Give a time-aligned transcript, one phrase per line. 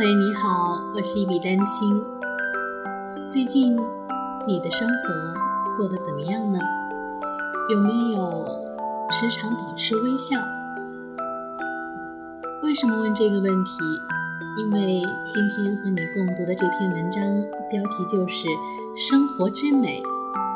[0.00, 2.02] 朋友你好，我是一笔丹青。
[3.28, 3.76] 最近
[4.46, 5.12] 你的生活
[5.76, 6.58] 过得怎么样呢？
[7.68, 8.46] 有没有
[9.10, 10.38] 时常保持微笑？
[12.62, 13.72] 为什么问这个问题？
[14.56, 17.22] 因为今天和你共读的这篇文章
[17.68, 18.48] 标题就是
[18.96, 20.02] “生活之美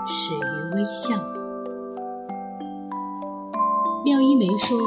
[0.06, 1.14] 始于微笑”。
[4.06, 4.78] 廖一梅说：“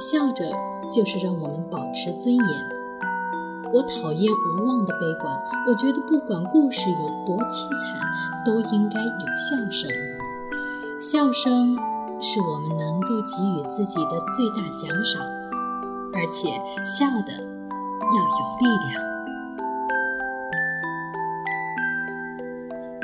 [0.00, 0.50] 笑着
[0.90, 2.44] 就是让我们保持尊严。”
[3.72, 5.34] 我讨厌无望的悲观，
[5.66, 7.98] 我觉得不管故事有多凄惨，
[8.44, 9.90] 都应该有笑声。
[11.00, 11.74] 笑声
[12.20, 15.22] 是我们能够给予自己的最大奖赏，
[16.12, 16.50] 而且
[16.84, 19.02] 笑的要有力量。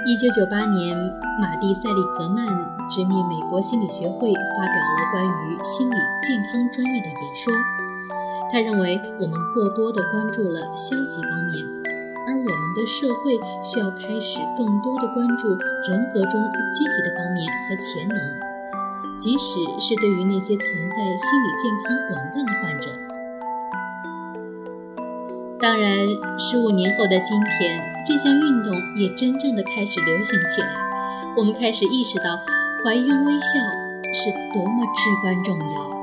[0.06, 0.94] 一九九八年，
[1.40, 2.46] 马蒂·塞利格曼
[2.90, 7.52] 直面美国心理学会，发表了关于心理健康专业的演说。
[8.50, 11.64] 他认为我们过多的关注了消极方面，
[12.26, 15.48] 而我们的社会需要开始更多的关注
[15.90, 16.40] 人格中
[16.72, 18.18] 积极的方面和潜能，
[19.18, 22.88] 即使是对于那些存在心理健康紊乱的患者。
[25.60, 26.06] 当然，
[26.38, 30.68] 十五年后的今天，这项运动也真正的开始流行起来，
[31.36, 32.38] 我们开始意识到
[32.84, 33.58] 怀孕微笑
[34.14, 35.97] 是多么至关重要。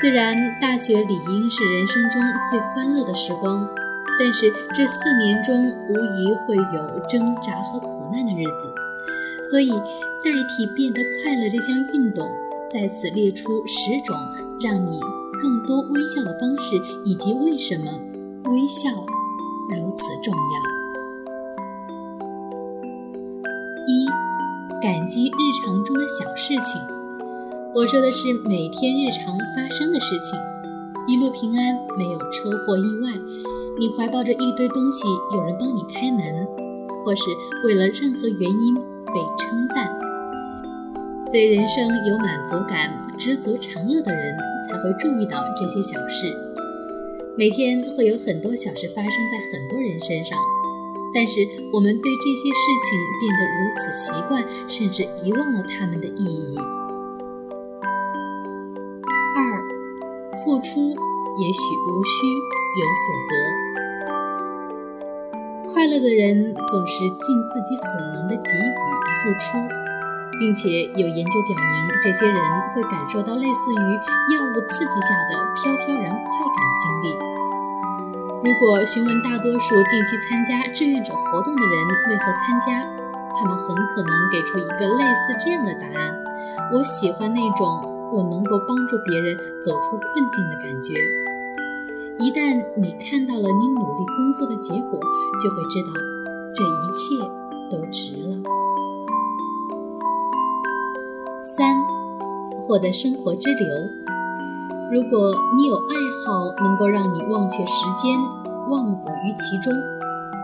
[0.00, 3.68] 虽然大学理应是人生中最欢乐的时光，
[4.16, 8.72] 但是这四年中无疑会有挣扎和苦难的日子，
[9.50, 9.70] 所以
[10.22, 12.24] 代替变得快乐这项运动，
[12.70, 14.16] 在此列出十种
[14.60, 15.00] 让你
[15.42, 17.90] 更多微笑的方式，以及为什么
[18.52, 18.88] 微笑
[19.68, 20.60] 如此重要。
[23.88, 24.06] 一，
[24.80, 26.97] 感激日常中的小事情。
[27.78, 30.36] 我说的是每天日常发生的事情，
[31.06, 33.12] 一路平安，没有车祸意外。
[33.78, 36.44] 你怀抱着一堆东西，有人帮你开门，
[37.04, 37.22] 或是
[37.64, 39.96] 为了任何原因被称赞。
[41.32, 44.36] 对人生有满足感、知足常乐的人，
[44.68, 46.34] 才会注意到这些小事。
[47.36, 50.36] 每天会有很多小事发生在很多人身上，
[51.14, 56.58] 但是我们对这些事情变得如此习惯，甚至遗忘了它们的意义。
[60.44, 60.90] 付出
[61.38, 62.26] 也许无需
[62.78, 63.32] 有所得。
[65.72, 68.74] 快乐的人总是尽自己所能的给予
[69.18, 69.58] 付出，
[70.38, 72.38] 并且有研究表明，这些人
[72.74, 73.84] 会感受到类似于
[74.34, 77.06] 药物刺激下的飘飘然快感经历。
[78.42, 81.74] 如果询问大多数定期参加志愿者活动的人
[82.10, 82.82] 为何参加，
[83.38, 86.14] 他们很可能给出一个类似这样的答案：
[86.72, 87.97] 我喜欢那种。
[88.12, 90.94] 我能够帮助别人走出困境的感觉。
[92.18, 94.98] 一旦你看到了你努力工作的结果，
[95.42, 95.92] 就会知道
[96.54, 97.14] 这一切
[97.70, 98.36] 都值了。
[101.56, 101.76] 三，
[102.66, 103.66] 获得生活之流。
[104.90, 108.18] 如果你有爱好能够让你忘却时间，
[108.68, 109.72] 忘我于其中，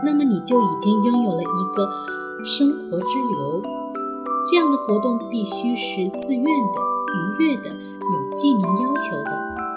[0.05, 1.89] 那么你就已经拥有了一个
[2.45, 3.63] 生活之流。
[4.51, 6.94] 这样的活动必须是自愿的。
[7.15, 9.31] 愉悦的，有技能要求的，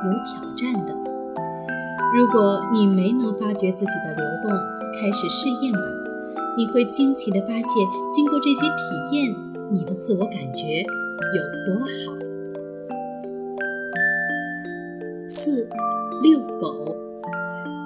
[0.05, 0.93] 有挑战的。
[2.15, 4.51] 如果你没能发觉自己的流动，
[4.99, 5.79] 开始试验吧，
[6.57, 7.63] 你会惊奇地发现，
[8.13, 9.35] 经过这些体验，
[9.71, 10.81] 你的自我感觉
[11.35, 12.17] 有多好。
[15.29, 15.67] 四，
[16.23, 16.95] 遛狗。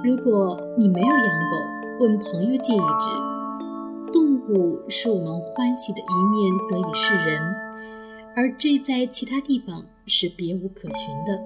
[0.03, 4.11] 如果你没有养狗，问朋友借一只。
[4.13, 7.70] 动物是我们欢喜的一面，得以示人。
[8.35, 11.39] 而这在其他地方是别无可寻的。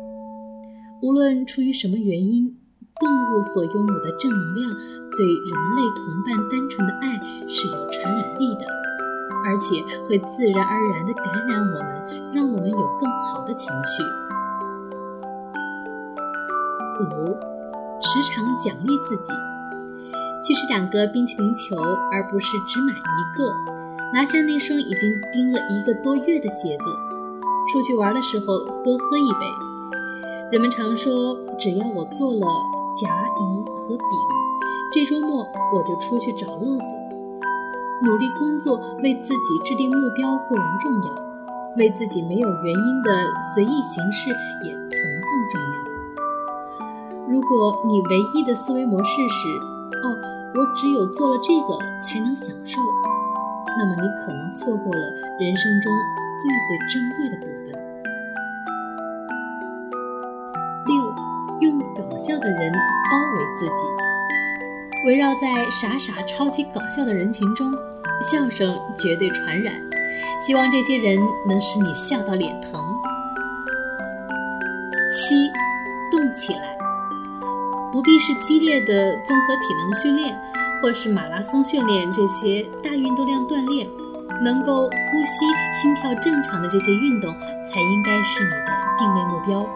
[1.01, 2.56] 无论出于什么原因，
[3.00, 4.72] 动物所拥有的正能量
[5.12, 7.19] 对人类同伴单纯的爱
[7.50, 8.66] 是有传染力的，
[9.45, 14.04] 而且会自然而然地感染我们，让我们有更好的情绪。
[17.01, 17.36] 五，
[18.01, 19.33] 时常奖励自己，
[20.42, 21.75] 去吃两个冰淇淋球，
[22.12, 23.84] 而不是只买一个。
[24.13, 26.86] 拿下那双已经钉了一个多月的鞋子，
[27.72, 29.46] 出去玩的时候多喝一杯。
[30.52, 32.48] 人们常说，只要我做了
[32.96, 33.10] 甲、
[33.40, 34.07] 乙和丙，
[34.94, 36.86] 这周末我就出去找乐子。
[38.04, 41.13] 努力工作，为自己制定目标固然重要，
[41.78, 43.12] 为自己没有原因的
[43.54, 44.30] 随意行事
[44.63, 45.75] 也同样重要。
[47.28, 49.50] 如果你唯一的思维模式是
[50.06, 50.16] “哦，
[50.56, 52.80] 我只有做了这个才能享受”，
[53.77, 55.01] 那么你可能错过了
[55.39, 55.92] 人生中
[56.39, 57.74] 最最珍贵的部分。
[60.88, 61.13] 六，
[61.62, 63.72] 用搞笑的人包围自己，
[65.07, 67.72] 围绕在傻傻超级搞笑的人群中，
[68.24, 69.74] 笑声绝对传染。
[70.39, 71.18] 希望这些人
[71.48, 72.81] 能使你笑到脸疼。
[75.10, 75.50] 七，
[76.12, 76.78] 动起来，
[77.92, 80.38] 不必是激烈的综合体能训练，
[80.85, 83.89] 或是马拉松训练这些大运动量锻炼，
[84.43, 85.43] 能够呼吸、
[85.73, 87.33] 心跳正常的这些运动
[87.65, 89.67] 才应该是你的定位目标。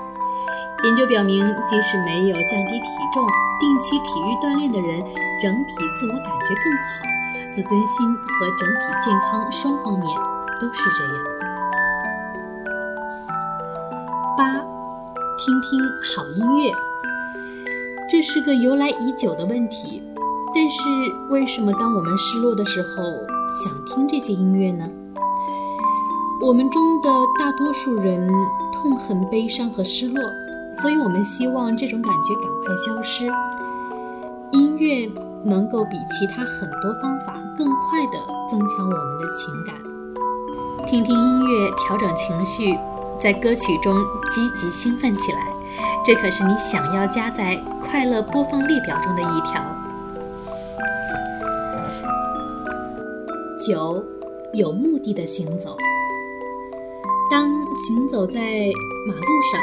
[0.83, 3.25] 研究表明，即使没有降低体重、
[3.59, 5.01] 定期体育锻炼的人，
[5.41, 7.01] 整体自我感觉更好，
[7.55, 10.15] 自尊心和整体健康双方面
[10.61, 11.23] 都是这样。
[14.37, 14.45] 八，
[15.39, 15.81] 听听
[16.15, 16.71] 好音乐，
[18.07, 20.03] 这是个由来已久的问题。
[20.53, 20.89] 但是，
[21.29, 23.03] 为什么当我们失落的时候
[23.49, 24.85] 想听这些音乐呢？
[26.41, 28.27] 我们中的大多数人
[28.71, 30.23] 痛恨悲伤和失落。
[30.81, 33.25] 所以我们希望这种感觉赶快消失。
[34.51, 35.11] 音乐
[35.43, 38.17] 能够比其他很多方法更快地
[38.49, 39.75] 增强我们的情感。
[40.85, 42.77] 听听音乐，调整情绪，
[43.19, 43.93] 在歌曲中
[44.31, 45.51] 积极兴奋起来，
[46.05, 49.61] 这可是你想要加在快乐播放列表中的一条。
[53.59, 54.03] 九，
[54.53, 55.77] 有目的的行走。
[57.29, 58.39] 当行走在
[59.07, 59.61] 马路上。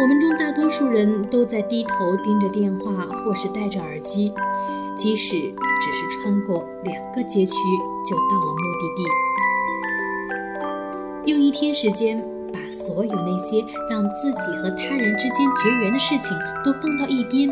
[0.00, 4.32] 我们中大多数人都在低头盯着电话，或是戴着耳机，
[4.96, 7.52] 即使只是穿过两个街区，
[8.04, 9.04] 就到了目的地。
[11.30, 12.18] 用一天时间，
[12.52, 17.48] 把所有那些让自己和他人之间绝缘的事情都放到一边，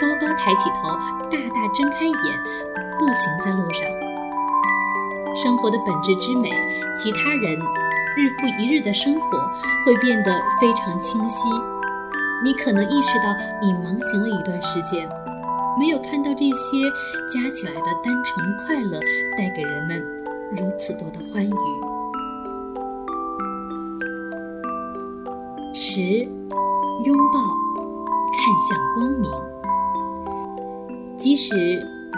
[0.00, 0.88] 高高抬起头，
[1.30, 2.16] 大大睁开眼，
[2.98, 4.03] 步行在路上。
[5.34, 6.50] 生活的本质之美，
[6.96, 7.58] 其他人。
[8.16, 9.38] 日复一日的生活
[9.84, 11.48] 会变得非常清晰，
[12.44, 15.08] 你可能意识到你忙行了一段时间，
[15.76, 16.78] 没有看到这些
[17.28, 19.00] 加起来的单纯快乐
[19.36, 20.00] 带给人们
[20.52, 21.50] 如此多的欢愉。
[25.74, 26.00] 十，
[27.04, 27.40] 拥抱，
[28.38, 29.28] 看向光明。
[31.16, 31.56] 即使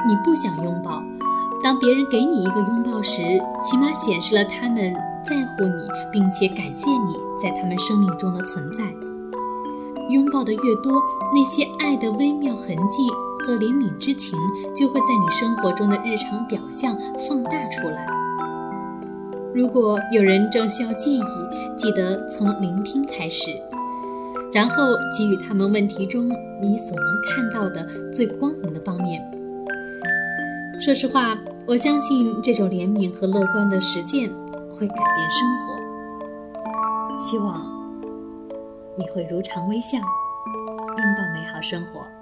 [0.06, 1.02] 你不想拥抱，
[1.66, 3.22] 当别人给你一个拥抱时，
[3.60, 4.94] 起码显示了他们。
[5.24, 8.84] 在乎你，并且感谢你在他们生命中的存在。
[10.08, 11.02] 拥抱的越多，
[11.34, 13.02] 那些爱的微妙痕迹
[13.40, 14.38] 和怜悯之情
[14.76, 16.96] 就会在你生活中的日常表象
[17.28, 18.06] 放大出来。
[19.52, 21.20] 如果有人正需要建议，
[21.76, 23.50] 记得从聆听开始，
[24.54, 26.28] 然后给予他们问题中
[26.62, 29.20] 你所能看到的最光明的方面。
[30.80, 31.36] 说实话，
[31.66, 34.30] 我相信这种怜悯和乐观的实践。
[34.78, 37.64] 会改变生活，希望
[38.94, 42.15] 你会如常微笑，拥抱美好生活。